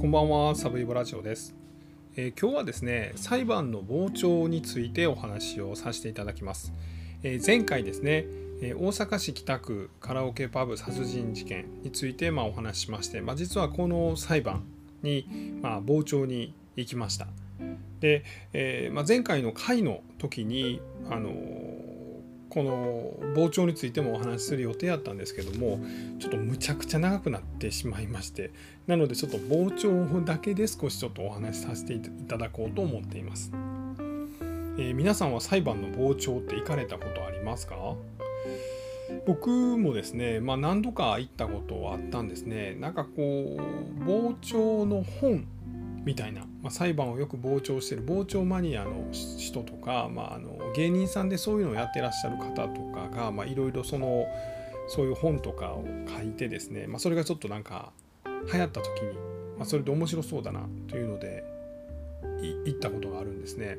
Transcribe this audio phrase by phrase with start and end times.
[0.00, 1.56] こんばんは、サブイボラジオです、
[2.14, 6.72] えー今日はですね、裁判の傍聴についてお話をさせていただきます。
[7.24, 8.26] えー前回ですね、
[8.62, 14.62] えー大阪市北区カラオケパブ殺人事件についてまあお話ししまして、まあ、実はこの裁判
[15.02, 17.26] にまあ傍聴に行きました。
[17.98, 18.22] で、
[18.52, 20.80] えーまあ、前回の回の時に
[21.10, 21.57] あのー
[22.50, 25.80] この傍聴についてもお話しする予定やったんですけども
[26.18, 28.50] ちょっとむちゃくちゃ長くなってしまいまして
[28.86, 37.76] なのでちょっと傍聴だけで少しちょっとお話しさせていただこうと思っています、えー皆さんは裁判の傍聴って行かれたことありますか？
[39.26, 42.76] 僕もですね、まあ、何度か行ったことはあったんですね。
[42.78, 45.46] なんかこう傍聴の本
[46.08, 48.02] みたいな、まあ、裁判をよく傍聴してる。
[48.02, 54.24] 傍聴マニアの人とか、まあ、あの芸人さんでそういうのをやってらっしゃる方とかがいろいろその
[54.88, 55.84] そういう本とかを
[56.16, 57.92] 書いてですね、まあ、それがちょっとなんか
[58.50, 59.12] 流行った時に、
[59.58, 61.44] まあ、それで面白そうだなというので
[62.64, 63.76] 行ったことがあるんですね。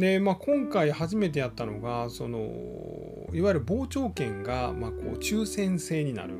[0.00, 2.38] で、まあ、今回初めてやったのがその
[3.32, 6.34] いわゆる傍聴券が、まあ、こう抽選制になる、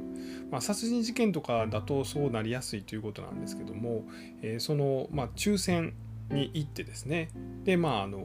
[0.50, 4.04] まあ、殺人事件とかだとそうなりやすいということなんですけども、
[4.42, 5.92] えーその、まあ、抽選
[6.30, 7.28] に行ってですね
[7.64, 8.24] でまああの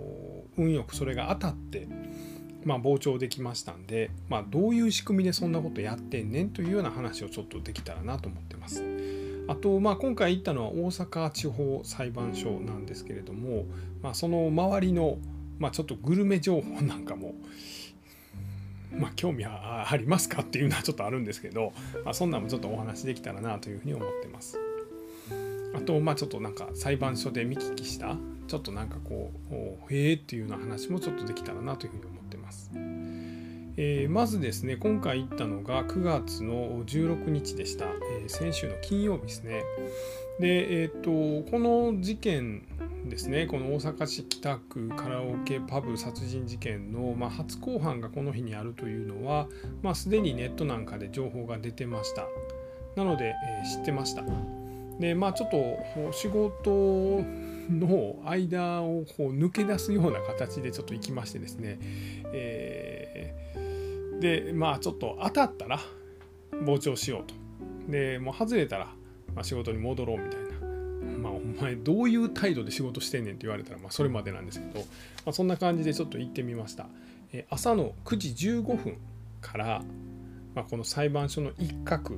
[0.57, 1.87] 運よくそれが当たって、
[2.63, 8.81] まあ、傍聴できましたんで、まあ、どういう仕組みでそんなことやってんねんというような話をちょっとできたらなと思ってます。
[9.47, 13.65] あと、まあ、今回行ったのは大阪地方裁判所なんですけれども、
[14.01, 15.17] まあ、その周りの、
[15.59, 17.35] まあ、ちょっとグルメ情報なんかも、
[18.91, 24.57] まあ、興味はありますかっていうのはちょっとあるんですけど、まあ、そんなんもちょっとお話できたらなというふうに思ってます。
[25.75, 28.15] あと、まあ、ちょっとなんか裁判所で見聞きした
[28.47, 32.71] ちょっとなんかこうおへえっていうような話もちょっとできたらなというふうに思ってます。
[33.77, 39.63] えーまずですね今回行ったのが9月の16日でした、えー先週の金曜日ですね。
[40.39, 41.09] でえっ、と
[41.49, 42.63] この事件
[43.07, 49.47] ですねこの大阪市北区カラオケパブ殺人事件の、まあ、初公判がこの日にあるというのは、
[49.81, 52.25] まあ、すでにネットなんかで情報が出てました。
[52.95, 54.23] なので、えー知ってました。
[54.99, 57.23] でまあちょっと仕事
[57.69, 61.79] の間をこう抜け出すような形でちょっと行きましてですね、
[62.33, 63.75] えー
[64.19, 65.79] でまあちょっと当たったら
[66.51, 67.35] 傍聴しようと。
[67.91, 68.85] でもう外れたら、
[69.35, 70.45] まあ、仕事に戻ろうみたいな。
[71.19, 74.85] まあお前どういう態度で仕事してんねんって言われたら、まあ、それまでなんですけど、ま
[75.27, 76.87] あ、そんな感じでちょっと行ってみました、
[77.31, 78.97] えー朝の9時15分
[79.41, 79.83] から、
[80.55, 82.15] まあ、この裁判所の一角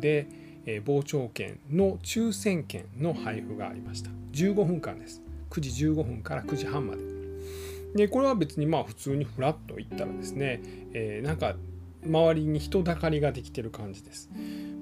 [0.00, 0.28] で、
[0.66, 4.10] えー傍聴券の抽選券の配布がありました。
[4.32, 5.22] 15分間です。
[5.50, 7.02] 9時15分から9時半まで。
[7.94, 10.60] でこれは別にまあ普通にフラッと行ったらですね、
[10.92, 11.56] えーなんか
[12.04, 14.30] 周りに人だかりができてる感じです。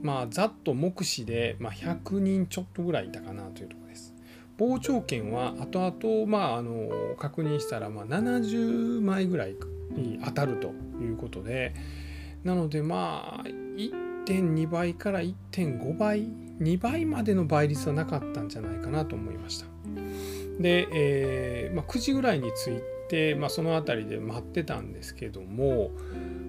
[0.03, 4.15] まあざっと目視で、まあ、100人ちょっとぐらいいたかなというところです。
[4.59, 9.57] 傍聴券は後々まああの確認したらまあ70枚ぐらい
[9.91, 10.69] に当たると
[11.03, 11.75] いうことで
[12.45, 13.49] なのでまあ
[14.27, 16.29] 1.2倍から1.5倍
[16.61, 19.67] 2倍までの倍率はなかったんじゃないかなと思いました。
[20.61, 25.91] で、えーまあ、9時ぐらいに着いて、まあ、その辺りで待ってたんですけども、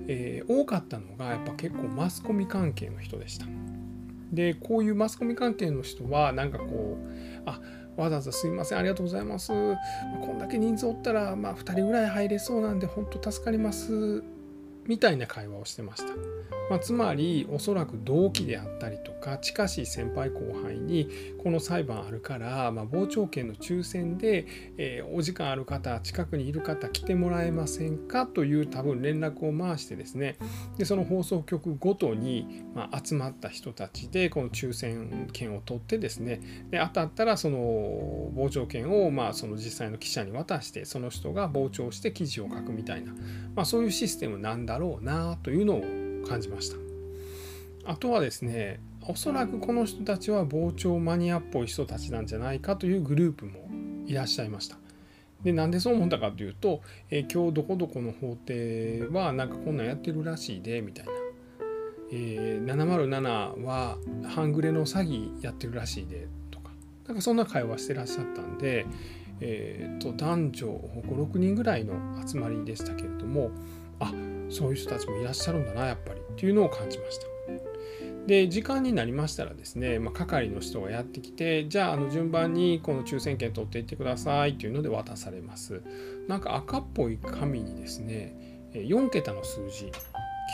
[0.08, 3.46] えー多かったのがやっぱ結構マスコミ関係の人でした。
[4.32, 7.60] でこういうマスコミ関係の人はなんかこうあ
[7.98, 9.50] わざわざすいませんありがとうございます。
[9.50, 14.24] こんだけ人数おったら、まあ、2人ぐらい入れそうなんで本当助かります。
[14.88, 16.14] みたいな会話をしてました、
[16.72, 21.10] まあ、つまりおそらく同期であったりとか近しい先輩後輩に
[21.44, 24.46] この裁判あるから、まあ、傍聴券の抽選で、
[24.78, 28.26] えーお時間ある方近くにいる方来てもらえませんか？
[28.26, 30.38] という多分連絡を回してですね。
[30.78, 36.40] でその放送局ごとに、まあ、集まった人たちでこの抽選券を取ってですね。
[36.70, 43.12] で当たったらその傍聴券を、まあ、その実際の記者に渡してその人が傍聴して記事を書くみたいな、
[43.54, 45.84] まあ、そういうシステムなんだろうなというのを
[46.28, 46.78] 感じました。
[47.84, 53.70] あとはですねおそらくこの人たちは傍聴マニアっぽい人たちなんじゃないかというグループも
[54.06, 54.78] いらっしゃいました。
[55.44, 61.12] でなんでそう思ったかというと、え今日どこどこの法廷はなんかこんなんやってるらしいでみたいな、
[62.12, 63.98] えー707は
[64.28, 66.70] 半グレの詐欺やってるらしいでとか
[67.08, 68.86] なんかそんな会話してらっしゃったんで、
[69.40, 73.50] えーと男女56人ぐらいの集まりでしたけれども
[74.00, 74.14] あ
[74.52, 76.20] そういう人たちもいらっしゃるんだなやっぱり。
[76.20, 77.32] っていうのを感じました。
[78.28, 85.82] で時間になりましたらですね、まあ、係の人がやってきてじゃああの順番にこの抽選券取っていってくださいっていうので渡されます。
[86.28, 89.92] なんか赤っぽい紙にですねえ4桁の数字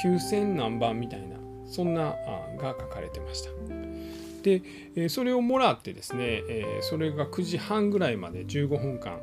[0.04, 3.50] 9000何番みたいなそんなあが書かれてました。
[4.44, 4.62] で、
[4.96, 9.20] えそれをもらってですね、えそれが9時半ぐらいまで15分間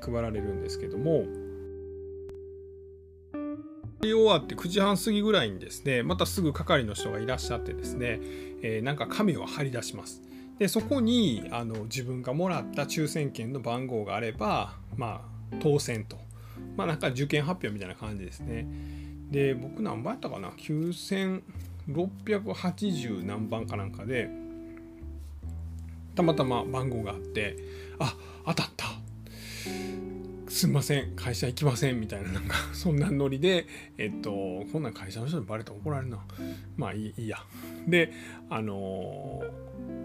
[0.00, 1.24] 配られるんですけども
[4.12, 8.20] 終わって9時半過ぎぐらいにですねまたすぐ係の人がいらっしゃってですね、
[8.62, 10.22] えなんか紙を貼り出します。
[10.58, 15.22] でそこにあの自分がもらった抽選券の番号があればま
[15.52, 16.18] あ当選と。
[16.76, 18.66] まあなんか受験発表みたいな感じですね。
[19.30, 24.28] で僕何番やったかな？9680何番かなんかで
[26.14, 27.56] たまたま番号があって
[27.98, 28.14] あ
[28.46, 28.86] 当たった。
[30.48, 33.66] すみません会社行きませんみたいななんか そんなノリで
[33.98, 34.30] えっと
[34.72, 36.24] こんなん会社の人にバレたら怒られるな。
[36.76, 37.38] まあいいいいや。
[37.86, 38.12] で
[38.48, 39.42] あの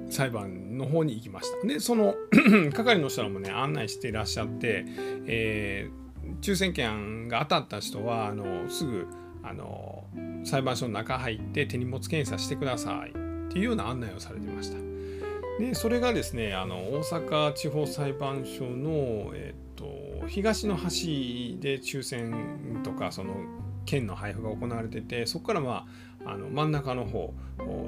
[0.07, 1.67] ー、裁判の方に行きました。
[1.67, 2.15] でその
[2.73, 4.85] 係の人らもね案内していらっしゃって、
[5.25, 9.07] えー、抽選券が当たった人はあのすぐ
[9.43, 10.05] あの
[10.43, 13.13] 裁判所の中入って手荷物検査してくださいっ
[13.49, 14.77] ていうような案内をされてました。
[15.59, 19.53] でそれがですねあの大阪地方裁判所の、え、
[20.27, 23.35] 東の端で抽選とかその
[23.85, 25.87] 券の配布が行われててそこからま
[26.25, 27.33] ああの真ん中の方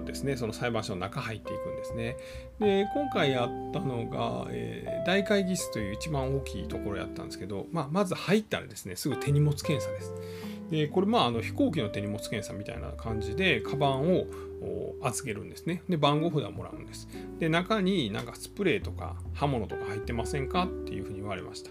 [0.06, 0.38] ですね。
[0.38, 2.18] その裁判所の中入っていくんですね。
[2.60, 10.14] で今回やったのが、えー、大会議室という一番大きいところやったんですけど、まあ、まず入ったらですねすぐ手荷物検査です。
[10.72, 14.26] でこれまああの飛行機の手荷物検査みたいな感じでカバンを
[15.04, 15.84] 預けるんですね。
[15.88, 17.08] で番号札をもらうんです。
[17.38, 21.70] で中になんかスプレーとか刃物とか入ってませんかっていうふうに言われました、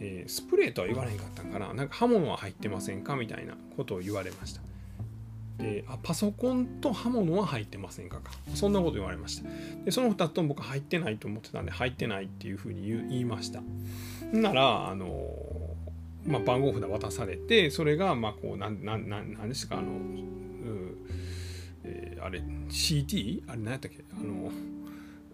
[0.00, 1.72] えー、スプレーとは言われへんかったんかな。
[1.74, 4.60] なんか刃物は入ってませんかみたいなことを言われました。
[5.58, 8.30] であパソコンと刃物は入ってませんかか。
[8.54, 9.48] そんなこと言われました。
[9.84, 13.60] でその2つとも僕入ってないと思ってたんで入ってないっていうふうに言いました。
[14.32, 15.34] ならあの
[16.26, 19.88] まあ、番号札渡されてそれがまあこうなんなんなんですかあの、
[21.84, 24.04] えー、あれ CT あれ何やったっけ？
[24.12, 24.52] あの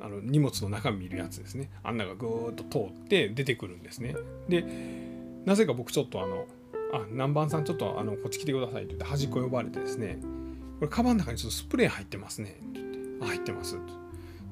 [0.05, 1.71] あの荷物の中見るやつですね。
[1.83, 4.15] あんながぐーっと通って出てくるんですね。
[4.49, 4.65] で
[5.47, 6.47] なぜか僕ちょっとあの
[6.93, 10.19] あ南蛮さんちょっとあのこっち来てくださいって言って端っこ呼ばれてですね
[10.79, 12.51] これカバンの中にちょっとスプレー入ってますね。
[12.51, 13.79] って言ってあ入ってます。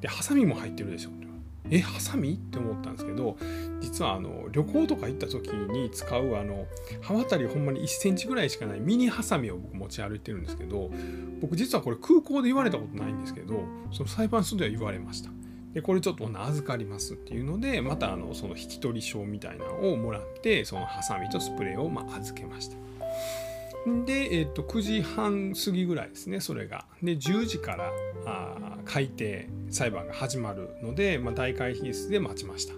[0.00, 1.10] でハサミも入ってるでしょ
[1.70, 2.34] えハサミ？
[2.34, 3.36] って思ったんですけど
[3.80, 6.66] 実はあの旅行とか行った時に使うあの
[7.00, 10.90] 刃渡りほんまに1センチぐらいしかないミニハサミを僕持ち歩いてるんですけど
[11.40, 15.30] 僕実はこれ空港で言われたことないんですけどその裁判所では言われました。
[15.74, 22.76] でこれちょっと預かりますっていうのでまたあのその引き取り証みたいなのをもらってそのハサミとスプレーをま預けました。
[24.06, 26.84] で、えっと9時半過ぎぐらいですねそれが。
[27.02, 27.90] で10時から
[28.26, 32.74] あ改定裁判が始まるので、まあ、大会議室で待ちました。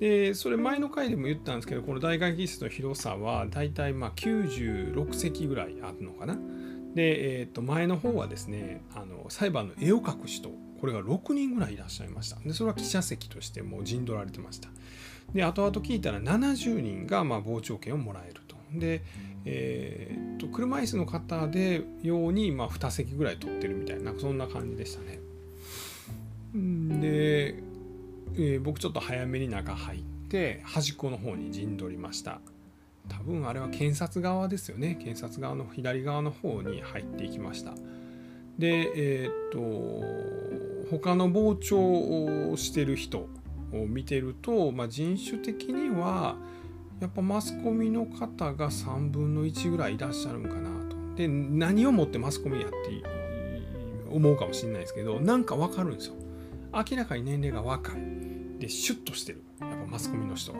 [0.00, 6.34] でそれ前の回でも言ったんですけどこの大会議室の広さはだいたいまあ96席ぐらいあるのかな。
[6.94, 12.36] で、えー、と前の方はですねあの裁判の絵を描く人これが6人ぐらいいらっしゃいました。
[12.40, 14.68] でそれは記者席としてもう陣取られてました。
[15.34, 18.56] で後々聞いたら70人がま傍聴券をもらえると。
[18.72, 19.02] で、
[19.44, 25.18] えー、と車椅子の方でようにま2席ぐらい取ってるみたいなそんな感じでしたね。
[27.00, 27.62] で、
[28.34, 32.40] えー、僕ちょっと早めに中入って端っこの方に陣取りました。
[33.08, 34.94] 多分あれは検察側ですよね。
[34.94, 37.74] 検察側の左側の方に入っていきました。
[38.58, 39.58] でえっ、と
[40.90, 43.28] 他の傍聴をしてる人
[43.72, 46.36] を見てると、まあ、人種的には
[47.00, 50.96] やっぱマスコミの方が3分の1ぐらいいらっしゃるんかなと。
[51.16, 52.76] で何をもってマスコミやって
[54.10, 56.14] 思うかもしれないですけどなんか分かるんですよ。
[56.72, 57.96] 明らかに年齢が若い
[58.58, 60.58] でシュッとしてるやっぱマスコミの人は。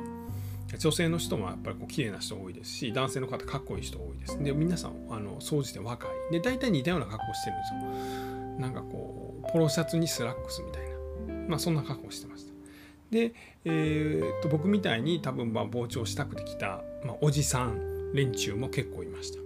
[0.78, 9.19] 女性の人もやっぱりこう綺麗な人多いですし男性の方かっこいい人多いですで皆さんあの総じて若いで大体似たような格好してるんですよなんかこう
[9.52, 12.52] ポロシャツにスラックスみたいなまあそんな格好してました
[13.10, 19.40] で、えー、と僕みたいに多分まあ傍聴したくて来た、まあ、おじさん連中も結構いました。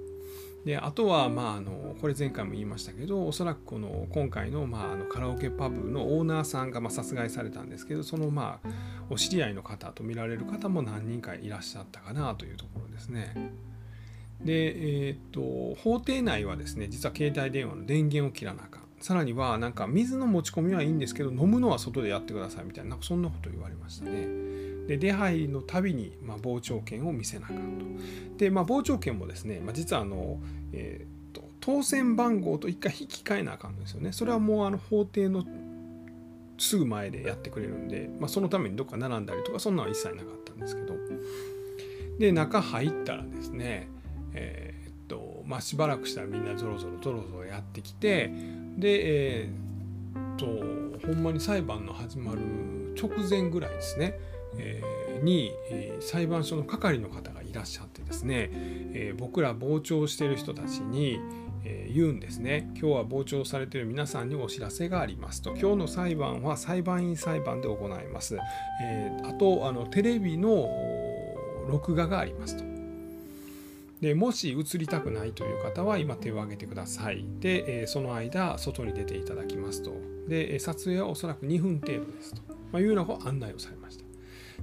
[0.65, 8.69] であとは、まあ、あのこれ前回も言いましたけどおそらくこの今回の,、まあ、あのカラオケパブのオーナーさんが、まあ、殺害されたんですけどその、まあ、
[9.11, 13.53] お知り合いの方と見られる方も何人かいらっしゃったかなというところですね。
[14.43, 15.19] で、えー、っ
[15.77, 24.27] と法廷内はですね実は携帯電話の電源を切らなあかんさらにはなんか水の持ち込みはいいんですけど飲むのは外でやってくださいみたいななんかそんなこと言われましたね。
[24.89, 28.39] で出入りのたびに、まあ、傍聴券を見せなあかんと。
[28.39, 30.41] で、まあ、傍聴券もですね、まあ、実はあの、
[30.73, 34.11] えーと、当選番号と一回引き換えなあかんですよね。
[34.11, 35.45] それはもうあの法廷の
[36.57, 40.95] すぐ前でやってくれるんで、まあ、そのためにどっか並んだりとかそんなのは一切なかったんですけど
[42.19, 43.89] で中入ったらですね、
[44.33, 48.33] えー、っとまあ、しばらくしたらみんなぞろぞろぞろぞろやってきて
[48.79, 50.47] で、えっと
[51.07, 52.41] ほんまに裁判の始まる
[53.01, 54.19] 直前ぐらいですね、
[54.59, 61.19] えー、に、えー、裁判所の係の方がいらっしゃってですね、えー、僕ら傍聴してる人たちに、
[61.67, 62.69] え言うんですね。
[62.75, 65.57] 今日は傍聴されている皆さんにお知らせがありますと。
[65.57, 68.37] 今日の裁判は裁判員裁判で行います、
[68.83, 70.69] えあとあのテレビの
[71.67, 72.74] 録画がありますと。
[74.05, 77.25] でもし映りたくないという方は今手を挙げてください。
[77.41, 79.95] で、えその間外に出ていただきますと。
[80.29, 84.05] で撮影はおそらく2分程度ですと、ま、いうような案内をされました。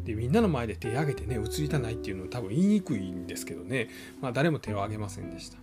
[0.03, 3.89] でみんなの前で手を挙げてね映りたないっていうのは多分言いにくいんですけどね、
[4.21, 5.57] まあ、誰も手を挙げませんでした。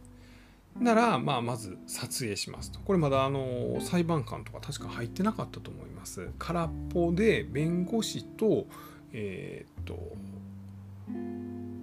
[0.80, 2.80] なら、まあ、まず撮影しますと。
[2.80, 6.30] これまだあの裁判官とか確か入ってなかったと思います。
[6.40, 8.66] 空っぽで弁護士と,、
[9.12, 10.16] えー、っと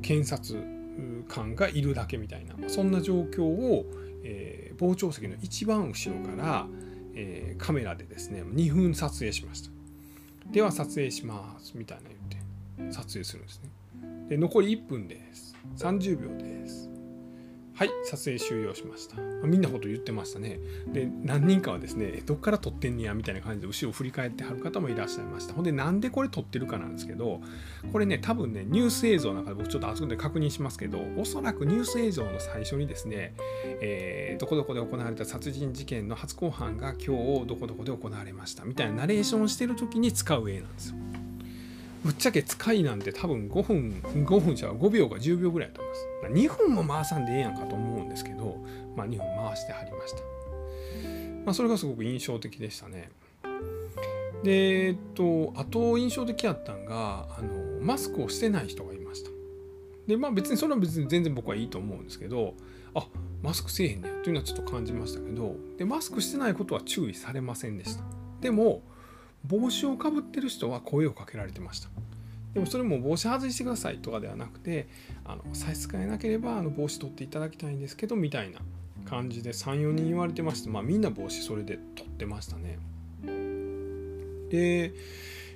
[0.02, 0.75] 検察
[1.28, 3.86] 官がいるだけみたいなそんな状況を、
[4.24, 6.68] えー、傍聴席の一番後ろから、
[7.16, 9.70] えー、カメラでですね2分撮影しました。
[10.52, 12.04] では撮影しますみたいな
[12.78, 13.70] 言って撮影するんですね。
[14.30, 15.56] で残り1分です。
[15.78, 16.85] 30秒です。
[17.76, 19.18] はい撮影終了しました。
[19.44, 20.62] みんなこと言ってましたね。
[20.88, 25.54] で何人かはですねどっから撮ってんねやみたいな感じで後ろを振り返ってはる方もいらっしゃいました。
[25.54, 27.42] ほんでなんでこれ撮ってるかなんですけど
[27.92, 33.34] これね多分ねニュース映像の中で僕ちょっとあそこで確認しますけどおそらくニュース映像の最初にですね、
[33.82, 40.96] えー、どこどこで行われた殺人事件の初公判が今日どこどこで行われましたみたいなナレーションしてる時に使う絵なんですよ。
[42.06, 46.58] ぶっちゃけ使いなんて多分5分5分じゃ5秒か10秒ぐらいだと思います。
[46.60, 48.64] 2分も回さんでええやんかと思うんですけど、
[48.96, 50.20] まあ、2分回してはりました、
[51.46, 53.10] まあ、それがすごく印象的でしたね。
[54.44, 59.32] でえっとあと印象的やったんがあのマスクをしてない人がいました。
[60.06, 62.54] でまあ別にそれは別に全然僕はいいと思うんですけど
[62.94, 63.08] あ
[63.42, 68.04] マスクせえへんねやというのはちょっと感じましたけどでマスクしてないことは注意されませんでした。
[68.42, 68.84] でも
[69.48, 71.90] 帽子をかぶってる人は声をかけられてました。
[72.54, 74.88] でもそれも帽子外してくださいとかではなくて
[75.26, 78.60] あの差し支えなければあの帽子取っていただきたいんですけどみたいな
[79.06, 82.80] 感じで34人言われてまして、まあ、みんな帽子それで取ってましたね。
[84.50, 84.94] で、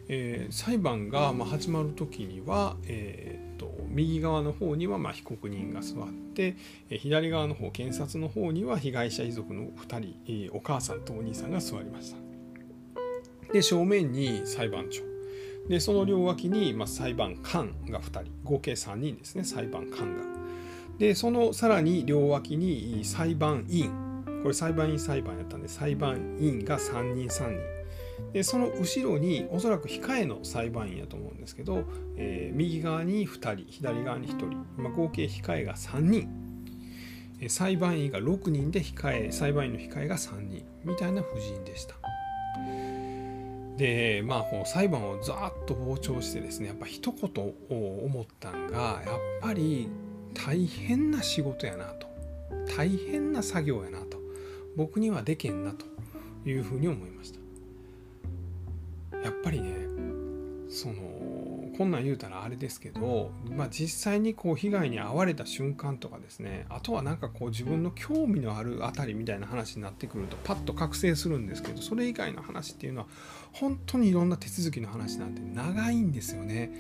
[0.09, 6.57] えー、裁判がま始まる時には、えー、と右側の方にはま被告人が座って、
[6.89, 12.28] え左側の方検察の方には被害者遺族の2人、お母さんとお兄さんが座りました。
[13.53, 15.01] で正面に裁判長。
[15.67, 18.31] でその両脇に、まあ、裁判官が2人。
[18.43, 19.43] 合計3人ですね。
[19.43, 20.23] 裁判官が。
[20.97, 23.91] でそのさらに両脇に裁判員。
[24.41, 27.79] これ裁判員裁判やったんで裁判員が3人3人。
[28.33, 31.85] でその後ろにおそらく控えの裁判員やと思うんですけど、
[32.17, 36.27] えー、右側に2人左側に1人、まあ、合計控えが3人。
[37.47, 40.65] 裁判員が6人で控え裁判員の控えが3人。
[40.83, 41.95] みたいな布陣でした。
[43.79, 49.89] でまあこう裁判をざーっと傍聴してですねやっぱ一言を思ったんがやっぱり
[50.33, 52.07] 大変な仕事やなと。
[52.77, 54.17] 大変な作業やなと。
[54.75, 55.85] 僕にはでけんなと。
[56.45, 57.33] いうふうに思いまし
[59.11, 59.17] た。
[59.17, 59.73] やっぱりね
[60.69, 60.95] その
[61.77, 73.07] こんなん言うたらあれですけど、まあ、実際にこう被害に遭われた瞬間とかですねあとはなんかこう自分の興味のあるあたりみたいな話になってくるとパッと覚醒するんですけどそれ以外の話っていうのは
[73.53, 76.71] 本当にいろんな手続きの話なんて長いんですよね。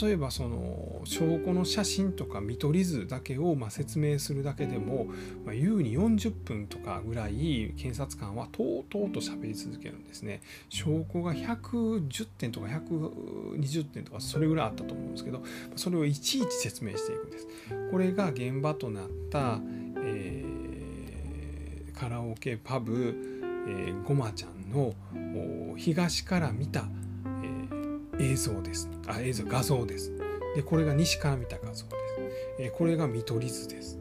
[0.00, 5.06] 例えばその証拠の写真とか見取り図だけをま説明するだけでも、
[5.44, 10.42] まあ、優に40分とかぐらい検察官はとうとうと喋り続けるんですね。
[10.68, 15.42] 証拠が110点とか120点とかそれぐらいあったと思うんですけど
[15.76, 17.46] それをいちいち説明していくんです。
[17.90, 19.60] これが現場となった、
[20.02, 23.37] えー、カラオケパブ、
[23.68, 24.94] えー、ごまちゃんの
[25.76, 26.84] 東から見た、
[27.42, 28.88] えー、映像です。
[29.06, 30.12] あ映像画像です。
[30.56, 31.86] でこれが西から見た画像です、
[32.58, 33.98] えー、これが見取り図です。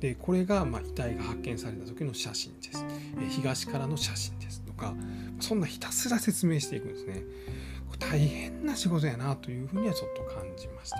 [0.00, 2.84] でこれが、まあ、遺体が発見された時の写真です、
[3.20, 4.62] え、東からの写真です。
[4.62, 4.94] とか
[5.38, 7.22] そんなひたすら説明していくんですね。
[7.98, 10.96] 大変な仕事やなというふうにはちょっと感じました。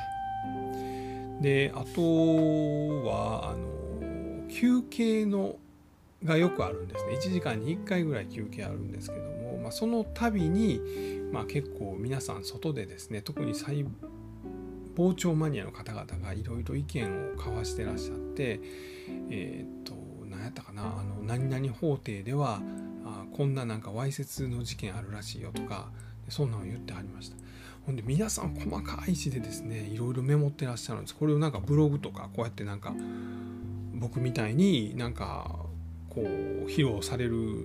[1.40, 2.00] であと
[3.04, 5.57] はあの休憩の
[6.25, 7.12] がよくあるんですね。
[7.14, 10.81] 1時間に1回ぐらい休憩あるんですけども、まあ、その度に、
[11.33, 13.85] まあ、結構皆さん外でですね特に細
[14.97, 18.61] 傍聴マニアの方々がいろいろ意見を交わしてらっしゃって
[19.31, 19.95] えー、っと
[20.29, 22.61] 何やったかなあの何々法廷では
[23.05, 25.91] あこんななんかわいせつの事件あるらしいよとか
[26.29, 27.37] そんなの言ってはりました。
[27.85, 31.17] ほんで皆さん細かい字でですねいろいろメモってらっしゃるんです。
[31.17, 32.95] これをなんかブログとかこうやってなんか
[33.95, 35.67] 僕みたいになんか
[36.12, 37.64] こう披露される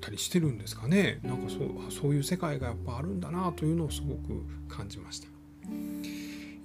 [0.00, 5.28] たりしてるんですかねなんかそうそういう世界がやっぱあるんだなというのをすごく感じました。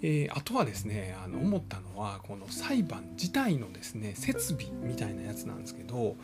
[0.01, 6.15] えー、あとはですねあの思ったのはこの裁判自体のですね設備みたいなやつなんですけど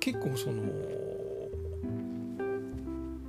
[0.00, 0.62] 結構その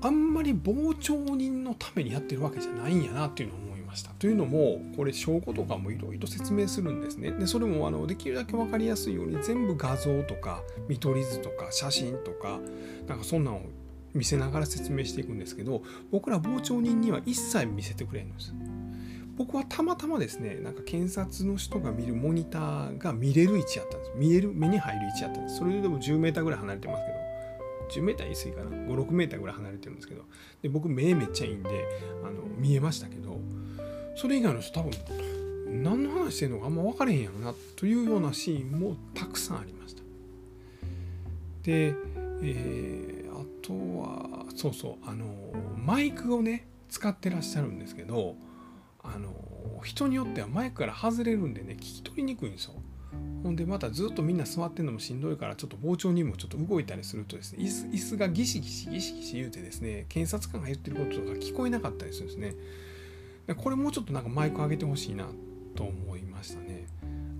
[0.01, 3.66] あんまり傍聴人のためにやってるわけじゃないんやなっていうのを
[3.97, 4.11] した。
[4.11, 7.31] というのもこれ証拠とかもいろいろ説明するんですね。
[7.31, 12.59] でそれもあのできるだけ分かりやすいように全部画像とか見取り図とか写真とか
[13.07, 13.61] なんかそんなんを
[14.13, 18.53] 見せながら説明していくんですけど僕ら傍聴人には一切見せてくれんです。
[19.37, 28.63] 僕はたまたまですねなんか検察の人が見るモニターが見れる位置やったんです見える目に入る位置やったんですそれでも 10m ぐらい離れてますけど 10m 言い過ぎか？
[28.63, 30.23] な 56m ぐらい離れてるんですけど
[30.63, 31.69] で僕目めっちゃいいんで
[32.23, 33.39] あの見えましたけど
[34.17, 34.91] それ以外の人多分
[35.83, 40.01] 何の話してんのかあんま分かれへんやろなというようなシーンもたくさんありました。
[41.63, 41.93] で、
[42.41, 45.25] えー、あとはそうそうあの
[45.77, 48.35] マイクをね使ってらっしゃるんですけど
[49.03, 49.33] あの
[49.83, 52.73] 人によってはマイクから外れるんでね聞き取りにくいんですよ。
[53.43, 62.55] ほんでまたずっとみんな座ってんのもしんどいからちょっと傍聴にもちょっと動いたりするとですね椅子椅子がギシギシギシギシ言うてですね検察官が言ってることとか聞こえなかったりするんですね。
[63.55, 65.27] これもうちょっとなんかマイク上げてほしいな
[65.75, 66.87] と思いましたね。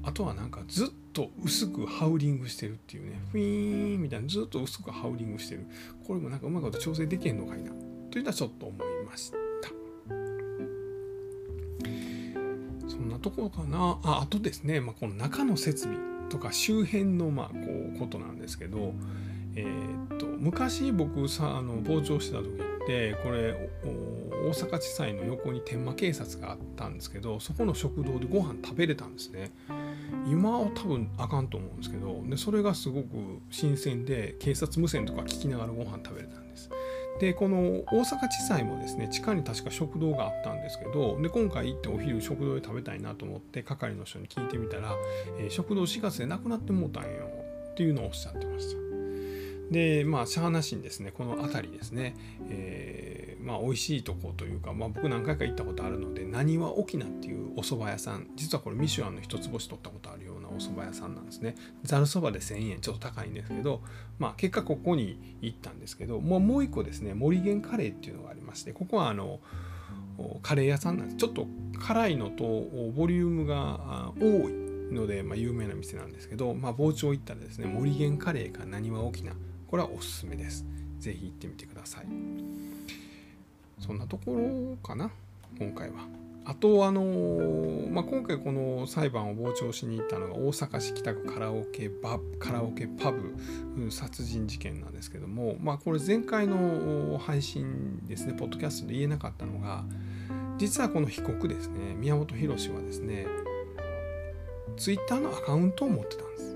[0.03, 3.19] あとはなんかずっと薄くハウリングしてるっていうね。
[3.31, 5.65] フィーンみたいなずっと薄くハウリングしてる。
[6.05, 7.71] これもなんかうまいこと調整できへんのかいな
[8.09, 9.37] というのはちょっと思いました。
[12.87, 13.99] そんなところかな。
[14.03, 15.97] ああとですね、まあ、この中の設備
[16.29, 17.55] とか周辺のまあこ
[17.95, 18.93] うことなんですけど、
[19.57, 29.51] えー、っと昔僕さあの傍聴してた時ってこれ大阪地裁の横に天満警察があったんですけどそこの食堂でご飯食べれたんですね。
[30.25, 33.07] 今は多分あかんと思うんですけどでそれがすごく
[33.49, 36.69] 新鮮で警察無線とか聞きながらご飯食べれたんです。
[37.19, 44.93] でこの大阪地裁もですね地下に確か食堂があったんですけどで今回行ってお昼食堂で食べたいなと思って係の人に聞いてみたら、
[45.39, 47.09] えー、食堂4月でなくなってもうたんよ
[47.71, 48.86] っていうのをおっしゃってました。
[49.71, 52.15] でまあシャアなしにですねこの辺りですね、
[52.49, 61.55] えー、まあ美味しいとこというか、まあ、僕何回か行ったことあるのでなにわ沖縄っていうお蕎麦屋さん実はこれミシュランの一つ星取ったことあるようなお蕎麦屋さんなんですね。
[61.83, 63.81] ざるそばで1000円ちょっと高いんですけど
[64.19, 69.39] まあ結果ここに行ったんですけどもうもう一個ですね森源カレーっていうのがありましてここはあの
[70.41, 71.17] カレー屋さんなんです。
[71.17, 71.47] ちょっと
[71.79, 72.43] 辛いのと
[72.95, 79.35] ボリュームが多いので、まあ、有名な店なんですけど、まあ、傍聴行ったらですね森源カレーかなにわ沖縄
[79.67, 80.65] これはおすすめです。
[80.99, 82.05] ぜひ行ってみてください。
[83.79, 85.11] そんなところかな、
[85.59, 86.07] 今回は。
[86.45, 87.03] あと、あの
[87.91, 93.35] まあ、今回この裁判を傍聴しに行ったのが大阪市北区カラオケバカラオケパブ
[93.91, 99.83] 殺人事件なんですけども、まあ、これ前回の配信ですね、ポッドキャストで言えなかったのが、
[100.57, 103.27] 実はこの被告ですね、宮本浩はですね、
[104.77, 106.55] ツイッターのアカウントを持ってたんです。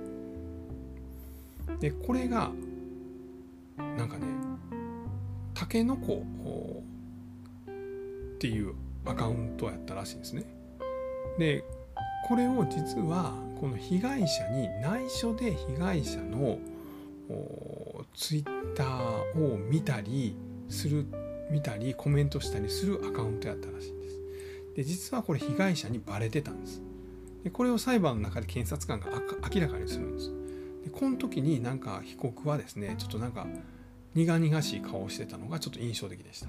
[1.81, 2.51] で、これが
[3.77, 4.25] なんかね
[5.53, 6.23] たけのこ
[7.67, 8.73] っていう
[9.05, 10.43] アカウントやったらしいんですね。
[11.37, 11.63] で
[12.27, 16.57] これを実はこの被害者に内緒で被害者の
[18.13, 20.35] ツイッターを見たり
[20.69, 21.05] する
[21.49, 24.19] 見たりコメントしたりするアカウントやったらしいんです。
[24.75, 26.81] で実はこれ被害者にバレてたんです。
[27.43, 29.19] でこれを裁判の中で検察官が
[29.53, 30.40] 明らかにするんです。
[30.83, 33.47] でこの時になんか被告はですねちょっとなんか
[34.15, 36.47] 苦々しい顔をしてたのがちょっと印象的でした。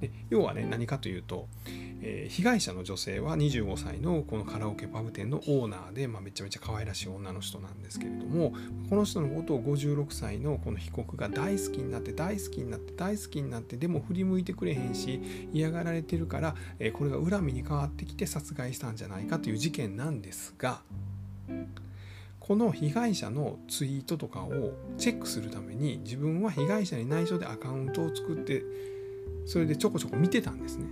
[0.00, 8.52] で要はね何かというと、えー、被害者の女性は25歳のこのカラオケパブ店のオーナーで、まあ、めちゃめちゃ可愛らしい女の人なんですけれども
[8.90, 20.80] この人のことを56歳のこの被告が大好きになって大好きになって大好きになってでも振り向いてくれへんし嫌がられてるから、えー、これが恨みに変わってきて殺害したんじゃないかという事件なんですが
[22.46, 28.62] この被害者のツイートとかをチェックするために自分は被害者に内緒でアカウントを作って
[29.46, 30.88] それでちょこちょこ見てたんですね。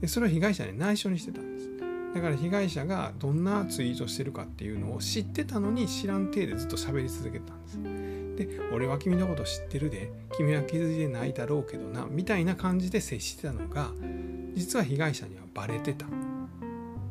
[0.00, 1.70] でそれを被害者に内緒にしてたんです。
[2.16, 8.48] だから被害者がどんなツイートしてるかっていうのを知ってたのに知らん体でずっと喋り続けたんです。
[8.48, 13.92] で俺は君のこと知ってるで君は気づいてないだろうけどなみたいな感じで接してたのが
[14.54, 16.06] 実は被害者にはバレてた。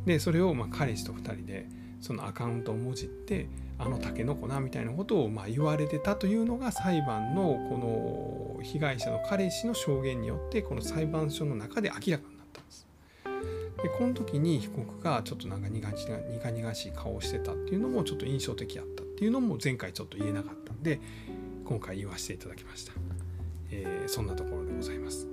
[0.06, 12.88] でそれをま彼氏と2人でそのアカウントをもじってあのタケノコなみたいなことをまあ言われてたというのが裁判のこの被害者の彼氏の証言によってこの裁判所の中で明らかになったんです。
[13.84, 21.00] でこの時に被告がちょっとなんか苦々しい顔をしてたっていうのもちょっと印象的やったっていうのも前回ちょっと言えなかったんで
[21.66, 22.94] 今回言わせていただきました、
[23.72, 25.28] えー、そんなところでございます、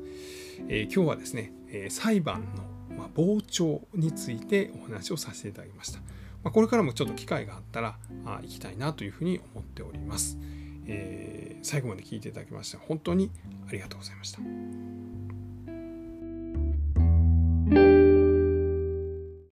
[0.68, 2.42] えー、今日はですね、え裁判
[2.90, 6.00] の、ま傍聴についてお話をさせていただきました、
[6.42, 10.38] ま、これからもちょっと機会があったらあ行きたいなというふうに思っております、
[10.86, 13.30] え最後まで聞いていただきまして本当に
[13.68, 15.11] ありがとうございました。